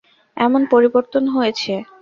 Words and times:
এমন 0.37 0.61
পরিবর্তন 0.73 1.23
হয়েছে। 1.35 1.73